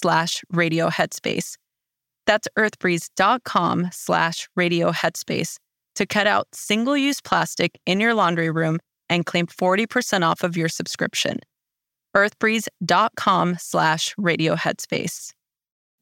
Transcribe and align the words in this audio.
slash 0.00 0.42
radio 0.50 0.88
headspace. 0.88 1.56
That's 2.26 2.48
earthbreeze.com 2.58 3.88
slash 3.92 4.48
radio 4.54 4.92
headspace 4.92 5.56
to 5.96 6.06
cut 6.06 6.26
out 6.26 6.46
single-use 6.52 7.20
plastic 7.20 7.78
in 7.86 8.00
your 8.00 8.14
laundry 8.14 8.50
room 8.50 8.78
and 9.08 9.26
claim 9.26 9.46
40% 9.46 10.22
off 10.22 10.42
of 10.42 10.56
your 10.56 10.68
subscription 10.68 11.38
earthbreeze.com 12.16 13.56
slash 13.58 14.14
radio 14.18 14.56
headspace. 14.56 15.32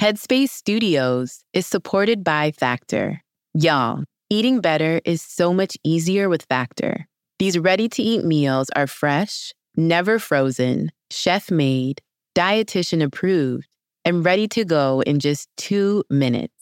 Headspace 0.00 0.50
Studios 0.50 1.44
is 1.52 1.66
supported 1.66 2.24
by 2.24 2.50
Factor. 2.50 3.22
Y'all, 3.54 4.02
eating 4.28 4.60
better 4.60 5.00
is 5.04 5.22
so 5.22 5.54
much 5.54 5.76
easier 5.84 6.28
with 6.28 6.42
Factor. 6.48 7.06
These 7.38 7.58
ready 7.58 7.88
to 7.90 8.02
eat 8.02 8.24
meals 8.24 8.68
are 8.74 8.86
fresh, 8.86 9.52
never 9.76 10.18
frozen, 10.18 10.90
chef 11.10 11.50
made, 11.50 12.00
dietitian 12.36 13.02
approved, 13.02 13.68
and 14.04 14.24
ready 14.24 14.48
to 14.48 14.64
go 14.64 15.00
in 15.02 15.18
just 15.18 15.48
two 15.56 16.04
minutes. 16.10 16.54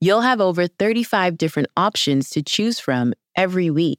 You'll 0.00 0.20
have 0.20 0.40
over 0.40 0.66
35 0.66 1.38
different 1.38 1.68
options 1.76 2.30
to 2.30 2.42
choose 2.42 2.78
from 2.78 3.14
every 3.34 3.70
week. 3.70 3.98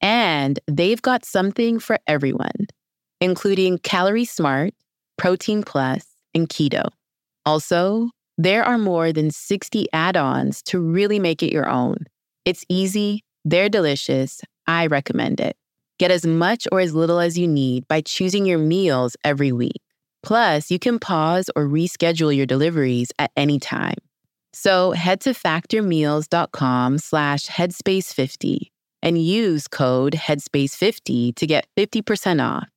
And 0.00 0.58
they've 0.66 1.02
got 1.02 1.24
something 1.24 1.78
for 1.78 1.98
everyone 2.06 2.66
including 3.22 3.78
Calorie 3.78 4.24
Smart, 4.24 4.74
Protein 5.16 5.62
Plus, 5.62 6.04
and 6.34 6.48
Keto. 6.48 6.88
Also, 7.46 8.10
there 8.36 8.64
are 8.64 8.78
more 8.78 9.12
than 9.12 9.30
60 9.30 9.86
add 9.92 10.16
ons 10.16 10.60
to 10.64 10.80
really 10.80 11.20
make 11.20 11.40
it 11.40 11.52
your 11.52 11.68
own. 11.68 11.98
It's 12.44 12.64
easy, 12.68 13.22
they're 13.44 13.68
delicious. 13.68 14.40
I 14.66 14.88
recommend 14.88 15.38
it. 15.38 15.56
Get 16.00 16.10
as 16.10 16.26
much 16.26 16.66
or 16.72 16.80
as 16.80 16.94
little 16.94 17.20
as 17.20 17.38
you 17.38 17.46
need 17.46 17.86
by 17.86 18.00
choosing 18.00 18.44
your 18.44 18.58
meals 18.58 19.16
every 19.22 19.52
week. 19.52 19.80
Plus, 20.22 20.70
you 20.70 20.78
can 20.78 20.98
pause 20.98 21.50
or 21.56 21.66
reschedule 21.66 22.34
your 22.34 22.46
deliveries 22.46 23.10
at 23.18 23.30
any 23.36 23.58
time. 23.58 23.98
So 24.52 24.92
head 24.92 25.20
to 25.22 25.30
factormeals.com 25.30 26.98
slash 26.98 27.46
headspace50 27.46 28.70
and 29.02 29.20
use 29.20 29.66
code 29.66 30.12
headspace50 30.12 31.34
to 31.34 31.46
get 31.46 31.66
50% 31.76 32.42
off. 32.44 32.68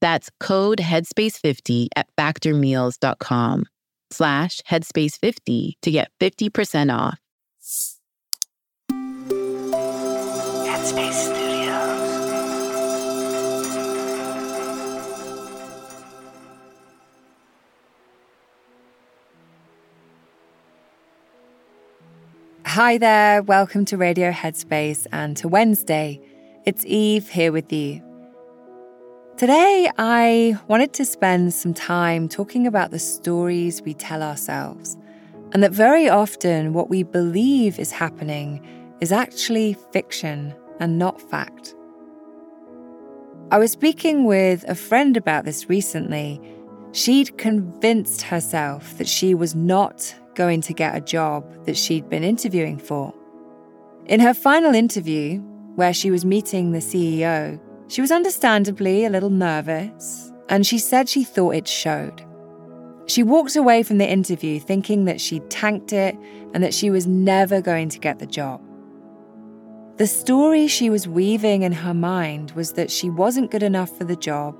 That's 0.00 0.30
code 0.40 0.78
headspace50 0.78 1.88
at 1.96 2.06
factormeals.com 2.16 3.66
slash 4.10 4.60
headspace50 4.62 5.72
to 5.82 5.90
get 5.90 6.10
50% 6.20 6.96
off. 6.96 7.18
Headspace 10.66 11.12
Studios. 11.12 11.59
Hi 22.74 22.98
there, 22.98 23.42
welcome 23.42 23.84
to 23.86 23.96
Radio 23.96 24.30
Headspace 24.30 25.04
and 25.10 25.36
to 25.38 25.48
Wednesday. 25.48 26.20
It's 26.64 26.86
Eve 26.86 27.28
here 27.28 27.50
with 27.50 27.72
you. 27.72 28.00
Today, 29.36 29.90
I 29.98 30.56
wanted 30.68 30.92
to 30.92 31.04
spend 31.04 31.52
some 31.52 31.74
time 31.74 32.28
talking 32.28 32.68
about 32.68 32.92
the 32.92 33.00
stories 33.00 33.82
we 33.82 33.92
tell 33.92 34.22
ourselves, 34.22 34.96
and 35.50 35.64
that 35.64 35.72
very 35.72 36.08
often 36.08 36.72
what 36.72 36.88
we 36.88 37.02
believe 37.02 37.80
is 37.80 37.90
happening 37.90 38.64
is 39.00 39.10
actually 39.10 39.76
fiction 39.92 40.54
and 40.78 40.96
not 40.96 41.20
fact. 41.20 41.74
I 43.50 43.58
was 43.58 43.72
speaking 43.72 44.26
with 44.26 44.62
a 44.68 44.76
friend 44.76 45.16
about 45.16 45.44
this 45.44 45.68
recently. 45.68 46.40
She'd 46.92 47.36
convinced 47.36 48.22
herself 48.22 48.96
that 48.98 49.08
she 49.08 49.34
was 49.34 49.56
not 49.56 50.14
going 50.40 50.62
to 50.62 50.72
get 50.72 50.96
a 50.96 51.02
job 51.02 51.44
that 51.66 51.76
she'd 51.76 52.08
been 52.08 52.24
interviewing 52.24 52.78
for. 52.78 53.12
In 54.06 54.20
her 54.20 54.32
final 54.32 54.74
interview, 54.74 55.38
where 55.74 55.92
she 55.92 56.10
was 56.10 56.24
meeting 56.24 56.72
the 56.72 56.78
CEO, 56.78 57.60
she 57.88 58.00
was 58.00 58.10
understandably 58.10 59.04
a 59.04 59.10
little 59.10 59.28
nervous, 59.28 60.32
and 60.48 60.66
she 60.66 60.78
said 60.78 61.10
she 61.10 61.24
thought 61.24 61.56
it 61.56 61.68
showed. 61.68 62.24
She 63.06 63.22
walked 63.22 63.54
away 63.54 63.82
from 63.82 63.98
the 63.98 64.10
interview 64.10 64.58
thinking 64.58 65.04
that 65.04 65.20
she'd 65.20 65.50
tanked 65.50 65.92
it 65.92 66.16
and 66.54 66.64
that 66.64 66.72
she 66.72 66.88
was 66.88 67.06
never 67.06 67.60
going 67.60 67.90
to 67.90 67.98
get 67.98 68.18
the 68.18 68.26
job. 68.26 68.62
The 69.98 70.06
story 70.06 70.68
she 70.68 70.88
was 70.88 71.06
weaving 71.06 71.64
in 71.64 71.72
her 71.72 71.92
mind 71.92 72.52
was 72.52 72.72
that 72.72 72.90
she 72.90 73.10
wasn't 73.10 73.50
good 73.50 73.62
enough 73.62 73.94
for 73.98 74.04
the 74.04 74.16
job, 74.16 74.56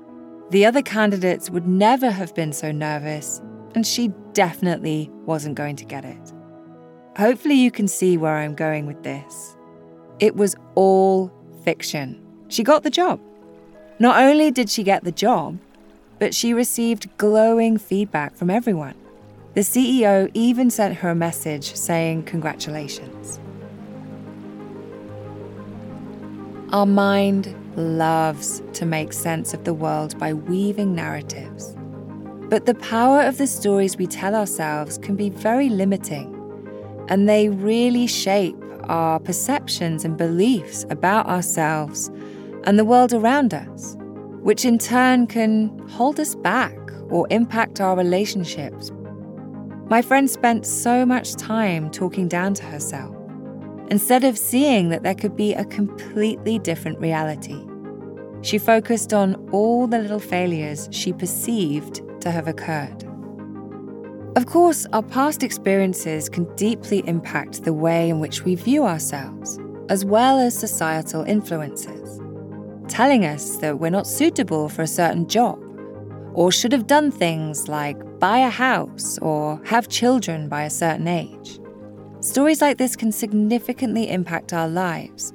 the 0.51 0.63
other 0.63 0.83
candidates 0.83 1.49
would 1.49 1.67
never 1.67 2.11
have 2.11 2.35
been 2.35 2.53
so 2.53 2.71
nervous, 2.71 3.41
and 3.73 3.87
she 3.87 4.09
definitely 4.33 5.09
wasn't 5.25 5.55
going 5.55 5.75
to 5.77 5.85
get 5.85 6.05
it. 6.05 6.33
Hopefully, 7.17 7.55
you 7.55 7.71
can 7.71 7.87
see 7.87 8.17
where 8.17 8.37
I'm 8.37 8.55
going 8.55 8.85
with 8.85 9.03
this. 9.03 9.55
It 10.19 10.35
was 10.35 10.55
all 10.75 11.31
fiction. 11.63 12.21
She 12.47 12.63
got 12.63 12.83
the 12.83 12.89
job. 12.89 13.19
Not 13.99 14.21
only 14.21 14.51
did 14.51 14.69
she 14.69 14.83
get 14.83 15.03
the 15.03 15.11
job, 15.11 15.59
but 16.19 16.33
she 16.33 16.53
received 16.53 17.09
glowing 17.17 17.77
feedback 17.77 18.35
from 18.35 18.49
everyone. 18.49 18.95
The 19.53 19.61
CEO 19.61 20.31
even 20.33 20.69
sent 20.69 20.97
her 20.97 21.09
a 21.09 21.15
message 21.15 21.75
saying 21.75 22.23
congratulations. 22.23 23.39
Our 26.71 26.85
mind 26.85 27.53
loves 27.75 28.61
to 28.73 28.85
make 28.85 29.11
sense 29.11 29.53
of 29.53 29.65
the 29.65 29.73
world 29.73 30.17
by 30.17 30.33
weaving 30.33 30.95
narratives. 30.95 31.75
But 32.51 32.65
the 32.65 32.75
power 32.75 33.21
of 33.21 33.37
the 33.37 33.47
stories 33.47 33.95
we 33.95 34.07
tell 34.07 34.35
ourselves 34.35 34.97
can 34.97 35.15
be 35.15 35.29
very 35.29 35.69
limiting, 35.69 36.35
and 37.07 37.29
they 37.29 37.47
really 37.47 38.07
shape 38.07 38.57
our 38.89 39.21
perceptions 39.21 40.03
and 40.03 40.17
beliefs 40.17 40.85
about 40.89 41.27
ourselves 41.27 42.11
and 42.65 42.77
the 42.77 42.83
world 42.83 43.13
around 43.13 43.53
us, 43.53 43.95
which 44.41 44.65
in 44.65 44.77
turn 44.79 45.27
can 45.27 45.69
hold 45.87 46.19
us 46.19 46.35
back 46.35 46.77
or 47.09 47.25
impact 47.29 47.79
our 47.79 47.95
relationships. 47.95 48.91
My 49.89 50.01
friend 50.01 50.29
spent 50.29 50.65
so 50.65 51.05
much 51.05 51.35
time 51.35 51.89
talking 51.89 52.27
down 52.27 52.53
to 52.55 52.65
herself, 52.65 53.15
instead 53.89 54.25
of 54.25 54.37
seeing 54.37 54.89
that 54.89 55.03
there 55.03 55.15
could 55.15 55.37
be 55.37 55.53
a 55.53 55.63
completely 55.63 56.59
different 56.59 56.99
reality. 56.99 57.65
She 58.41 58.57
focused 58.57 59.13
on 59.13 59.35
all 59.53 59.87
the 59.87 59.99
little 59.99 60.19
failures 60.19 60.89
she 60.91 61.13
perceived 61.13 62.01
to 62.21 62.31
have 62.31 62.47
occurred. 62.47 63.03
Of 64.35 64.45
course, 64.45 64.85
our 64.93 65.03
past 65.03 65.43
experiences 65.43 66.29
can 66.29 66.45
deeply 66.55 67.03
impact 67.07 67.63
the 67.63 67.73
way 67.73 68.09
in 68.09 68.19
which 68.19 68.43
we 68.43 68.55
view 68.55 68.85
ourselves, 68.85 69.59
as 69.89 70.05
well 70.05 70.39
as 70.39 70.57
societal 70.57 71.23
influences 71.23 72.21
telling 72.91 73.25
us 73.25 73.55
that 73.57 73.79
we're 73.79 73.89
not 73.89 74.05
suitable 74.05 74.67
for 74.67 74.81
a 74.81 74.87
certain 74.87 75.25
job, 75.25 75.57
or 76.33 76.51
should 76.51 76.73
have 76.73 76.87
done 76.87 77.09
things 77.09 77.69
like 77.69 77.97
buy 78.19 78.39
a 78.39 78.49
house 78.49 79.17
or 79.19 79.61
have 79.65 79.87
children 79.87 80.49
by 80.49 80.63
a 80.63 80.69
certain 80.69 81.07
age. 81.07 81.59
Stories 82.19 82.61
like 82.61 82.77
this 82.77 82.97
can 82.97 83.11
significantly 83.11 84.09
impact 84.09 84.53
our 84.53 84.67
lives 84.67 85.33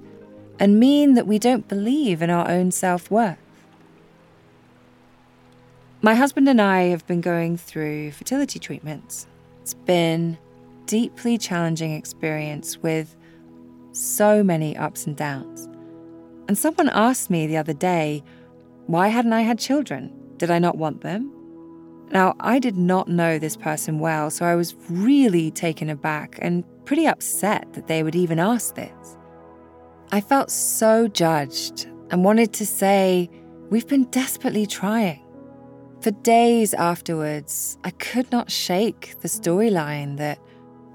and 0.61 0.79
mean 0.79 1.15
that 1.15 1.27
we 1.27 1.39
don't 1.39 1.67
believe 1.67 2.21
in 2.23 2.31
our 2.31 2.49
own 2.49 2.71
self 2.71 3.11
worth. 3.11 3.39
My 6.03 6.15
husband 6.15 6.47
and 6.49 6.61
I 6.61 6.83
have 6.85 7.07
been 7.07 7.23
going 7.23 7.57
through 7.57 8.13
fertility 8.13 8.59
treatments. 8.59 9.27
It's 9.63 9.73
been 9.73 10.37
a 10.83 10.87
deeply 10.87 11.39
challenging 11.39 11.93
experience 11.93 12.77
with 12.79 13.17
so 13.93 14.45
many 14.45 14.77
ups 14.77 15.07
and 15.07 15.17
downs. 15.17 15.67
And 16.49 16.57
someone 16.57 16.91
asked 16.91 17.31
me 17.31 17.47
the 17.47 17.57
other 17.57 17.73
day, 17.73 18.23
why 18.87 19.09
hadn't 19.09 19.33
I 19.33 19.41
had 19.41 19.59
children? 19.59 20.13
Did 20.37 20.51
I 20.51 20.59
not 20.59 20.77
want 20.77 21.01
them? 21.01 21.33
Now, 22.11 22.37
I 22.41 22.59
did 22.59 22.77
not 22.77 23.09
know 23.09 23.39
this 23.39 23.57
person 23.57 23.99
well, 23.99 24.31
so 24.31 24.45
I 24.45 24.55
was 24.55 24.77
really 24.91 25.51
taken 25.51 25.89
aback 25.89 26.39
and 26.43 26.63
pretty 26.85 27.07
upset 27.07 27.73
that 27.73 27.89
they 27.89 28.03
would 28.03 28.15
even 28.15 28.39
ask 28.39 28.75
this. 28.75 29.17
I 30.13 30.21
felt 30.21 30.51
so 30.51 31.09
judged 31.09 31.87
and 32.11 32.23
wanted 32.23 32.53
to 32.53 32.67
say, 32.67 33.29
We've 33.71 33.89
been 33.89 34.05
desperately 34.05 34.67
trying. 34.67 35.26
For 36.07 36.13
days 36.13 36.73
afterwards, 36.73 37.79
I 37.83 37.91
could 37.91 38.31
not 38.31 38.49
shake 38.49 39.17
the 39.23 39.29
storyline 39.29 40.19
that 40.19 40.39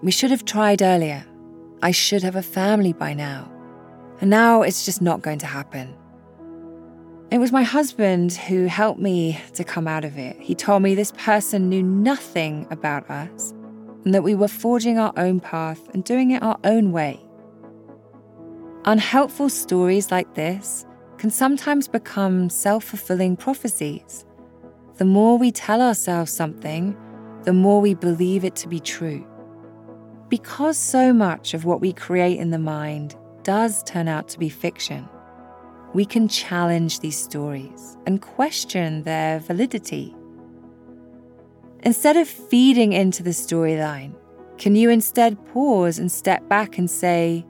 we 0.02 0.10
should 0.10 0.32
have 0.32 0.46
tried 0.46 0.82
earlier. 0.82 1.26
I 1.82 1.92
should 1.92 2.24
have 2.24 2.38
a 2.38 2.42
family 2.42 2.94
by 2.94 3.14
now. 3.14 3.52
And 4.22 4.30
now 4.30 4.62
it's 4.62 4.86
just 4.86 5.02
not 5.02 5.22
going 5.22 5.40
to 5.40 5.46
happen. 5.46 5.94
It 7.30 7.40
was 7.40 7.52
my 7.52 7.64
husband 7.64 8.32
who 8.32 8.68
helped 8.68 9.02
me 9.02 9.38
to 9.56 9.66
come 9.66 9.86
out 9.86 10.06
of 10.06 10.18
it. 10.18 10.38
He 10.40 10.56
told 10.56 10.82
me 10.82 10.96
this 10.96 11.12
person 11.18 11.68
knew 11.68 11.84
nothing 11.84 12.66
about 12.72 13.10
us 13.10 13.54
and 14.06 14.14
that 14.14 14.24
we 14.24 14.34
were 14.34 14.48
forging 14.48 14.98
our 14.98 15.12
own 15.18 15.42
path 15.42 15.90
and 15.94 16.06
doing 16.06 16.32
it 16.32 16.42
our 16.42 16.58
own 16.64 16.94
way. 16.94 17.20
Unhelpful 18.86 19.50
stories 19.50 20.10
like 20.10 20.36
this 20.36 20.86
can 21.18 21.30
sometimes 21.30 21.90
become 21.90 22.50
self 22.50 22.86
fulfilling 22.86 23.36
prophecies. 23.36 24.24
The 25.02 25.06
more 25.06 25.40
we 25.40 25.52
tell 25.52 25.82
ourselves 25.82 26.32
something, 26.32 26.96
the 27.42 27.54
more 27.54 27.82
we 27.82 27.96
believe 27.96 28.46
it 28.46 28.56
to 28.58 28.68
be 28.68 28.80
true. 28.80 29.26
Because 30.30 30.78
so 30.78 31.12
much 31.12 31.56
of 31.56 31.66
what 31.66 31.82
we 31.82 31.92
create 31.92 32.38
in 32.38 32.52
the 32.52 32.60
mind 32.60 33.16
does 33.42 33.82
turn 33.82 34.08
out 34.08 34.28
to 34.28 34.38
be 34.38 34.48
fiction 34.48 35.10
we 35.96 36.06
can 36.06 36.28
challenge 36.28 37.00
these 37.00 37.18
stories 37.18 37.98
and 38.06 38.22
question 38.22 39.02
their 39.02 39.40
validity. 39.40 40.16
Instead 41.82 42.16
of 42.16 42.28
feeding 42.28 42.94
into 42.94 43.24
the 43.24 43.32
storyline, 43.32 44.14
can 44.60 44.76
you 44.76 44.92
instead 44.92 45.44
pause 45.48 45.98
and 45.98 46.12
step 46.12 46.48
back 46.48 46.78
and 46.78 46.92
say, 46.92 47.44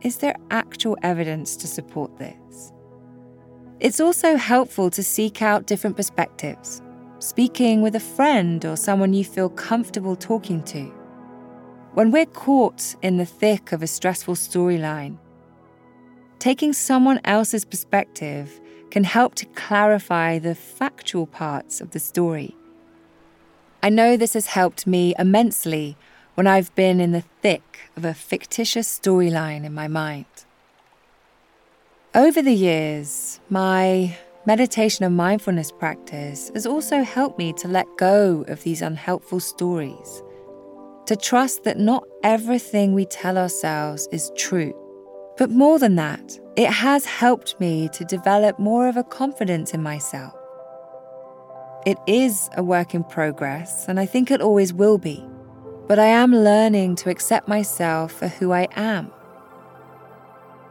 is 0.00 0.16
there 0.16 0.36
actual 0.50 0.96
evidence 1.02 1.54
to 1.56 1.66
support 1.66 2.16
this? 2.16 2.72
It's 3.78 4.00
also 4.00 4.36
helpful 4.36 4.88
to 4.88 5.02
seek 5.02 5.42
out 5.42 5.66
different 5.66 5.96
perspectives, 5.96 6.80
speaking 7.24 7.80
with 7.80 7.96
a 7.96 8.00
friend 8.00 8.66
or 8.66 8.76
someone 8.76 9.14
you 9.14 9.24
feel 9.24 9.48
comfortable 9.48 10.14
talking 10.14 10.62
to. 10.62 10.82
When 11.94 12.10
we're 12.10 12.26
caught 12.26 12.96
in 13.00 13.16
the 13.16 13.24
thick 13.24 13.72
of 13.72 13.82
a 13.82 13.86
stressful 13.86 14.34
storyline, 14.34 15.16
taking 16.38 16.74
someone 16.74 17.20
else's 17.24 17.64
perspective 17.64 18.60
can 18.90 19.04
help 19.04 19.34
to 19.36 19.46
clarify 19.46 20.38
the 20.38 20.54
factual 20.54 21.26
parts 21.26 21.80
of 21.80 21.92
the 21.92 21.98
story. 21.98 22.54
I 23.82 23.88
know 23.88 24.18
this 24.18 24.34
has 24.34 24.48
helped 24.48 24.86
me 24.86 25.14
immensely 25.18 25.96
when 26.34 26.46
I've 26.46 26.74
been 26.74 27.00
in 27.00 27.12
the 27.12 27.24
thick 27.40 27.90
of 27.96 28.04
a 28.04 28.12
fictitious 28.12 29.00
storyline 29.00 29.64
in 29.64 29.72
my 29.72 29.88
mind. 29.88 30.26
Over 32.14 32.42
the 32.42 32.52
years, 32.54 33.40
my 33.48 34.18
meditation 34.46 35.04
and 35.04 35.16
mindfulness 35.16 35.72
practice 35.72 36.50
has 36.54 36.66
also 36.66 37.02
helped 37.02 37.38
me 37.38 37.52
to 37.54 37.68
let 37.68 37.86
go 37.96 38.44
of 38.48 38.62
these 38.62 38.82
unhelpful 38.82 39.40
stories, 39.40 40.22
to 41.06 41.16
trust 41.16 41.64
that 41.64 41.78
not 41.78 42.04
everything 42.22 42.92
we 42.92 43.04
tell 43.06 43.38
ourselves 43.38 44.08
is 44.12 44.30
true 44.36 44.74
but 45.36 45.50
more 45.50 45.78
than 45.78 45.96
that, 45.96 46.38
it 46.56 46.70
has 46.70 47.04
helped 47.04 47.58
me 47.58 47.88
to 47.88 48.04
develop 48.04 48.58
more 48.58 48.88
of 48.88 48.96
a 48.96 49.02
confidence 49.02 49.74
in 49.74 49.82
myself. 49.82 50.32
It 51.84 51.98
is 52.06 52.48
a 52.56 52.62
work 52.62 52.94
in 52.94 53.02
progress, 53.04 53.88
and 53.88 53.98
I 53.98 54.06
think 54.06 54.30
it 54.30 54.40
always 54.40 54.72
will 54.72 54.96
be. 54.96 55.24
But 55.88 55.98
I 55.98 56.06
am 56.06 56.32
learning 56.32 56.96
to 56.96 57.10
accept 57.10 57.48
myself 57.48 58.12
for 58.12 58.28
who 58.28 58.52
I 58.52 58.68
am. 58.76 59.10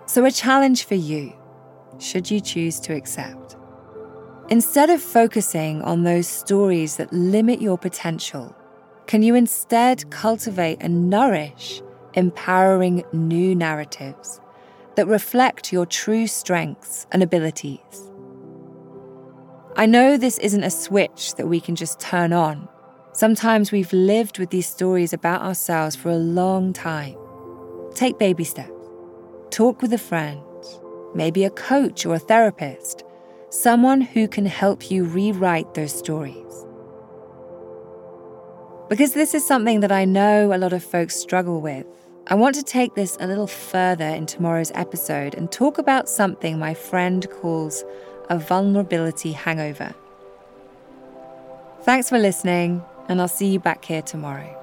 So, 0.05 0.25
a 0.25 0.31
challenge 0.31 0.85
for 0.85 0.95
you, 0.95 1.33
should 1.99 2.31
you 2.31 2.39
choose 2.39 2.79
to 2.81 2.95
accept. 2.95 3.57
Instead 4.49 4.89
of 4.89 5.01
focusing 5.01 5.81
on 5.81 6.03
those 6.03 6.27
stories 6.27 6.97
that 6.97 7.11
limit 7.13 7.61
your 7.61 7.77
potential, 7.77 8.55
can 9.07 9.23
you 9.23 9.35
instead 9.35 10.09
cultivate 10.11 10.77
and 10.81 11.09
nourish 11.09 11.81
empowering 12.15 13.03
new 13.11 13.55
narratives 13.55 14.39
that 14.95 15.07
reflect 15.07 15.73
your 15.73 15.85
true 15.85 16.27
strengths 16.27 17.07
and 17.11 17.23
abilities. 17.23 18.11
I 19.75 19.85
know 19.87 20.17
this 20.17 20.37
isn't 20.37 20.63
a 20.63 20.69
switch 20.69 21.35
that 21.35 21.47
we 21.47 21.59
can 21.59 21.75
just 21.75 21.99
turn 21.99 22.31
on. 22.31 22.69
Sometimes 23.13 23.71
we've 23.71 23.93
lived 23.93 24.37
with 24.37 24.49
these 24.51 24.67
stories 24.67 25.13
about 25.13 25.41
ourselves 25.41 25.95
for 25.95 26.09
a 26.09 26.15
long 26.15 26.73
time. 26.73 27.15
Take 27.95 28.19
baby 28.19 28.43
steps. 28.43 28.69
Talk 29.49 29.81
with 29.81 29.93
a 29.93 29.97
friend, 29.97 30.41
maybe 31.15 31.43
a 31.43 31.49
coach 31.49 32.05
or 32.05 32.15
a 32.15 32.19
therapist, 32.19 33.03
someone 33.53 34.01
who 34.01 34.27
can 34.27 34.47
help 34.47 34.89
you 34.89 35.03
rewrite 35.03 35.75
those 35.75 35.93
stories. 35.95 36.65
Because 38.89 39.13
this 39.13 39.35
is 39.35 39.45
something 39.45 39.81
that 39.81 39.91
I 39.91 40.05
know 40.05 40.51
a 40.53 40.57
lot 40.57 40.73
of 40.73 40.83
folks 40.83 41.15
struggle 41.15 41.61
with 41.61 41.85
I 42.25 42.35
want 42.35 42.55
to 42.55 42.63
take 42.63 42.95
this 42.95 43.17
a 43.19 43.27
little 43.27 43.47
further 43.47 44.05
in 44.05 44.25
tomorrow's 44.25 44.71
episode 44.75 45.35
and 45.35 45.51
talk 45.51 45.77
about 45.77 46.07
something 46.07 46.57
my 46.57 46.73
friend 46.73 47.29
calls 47.29 47.83
a 48.29 48.39
vulnerability 48.39 49.33
hangover. 49.33 49.93
Thanks 51.81 52.07
for 52.07 52.17
listening, 52.17 52.81
and 53.09 53.19
I'll 53.19 53.27
see 53.27 53.47
you 53.47 53.59
back 53.59 53.83
here 53.83 54.01
tomorrow. 54.01 54.62